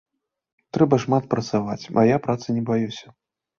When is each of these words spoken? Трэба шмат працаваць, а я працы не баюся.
Трэба 0.77 0.99
шмат 1.03 1.29
працаваць, 1.35 1.77
а 2.01 2.07
я 2.09 2.17
працы 2.27 2.59
не 2.59 2.67
баюся. 2.73 3.17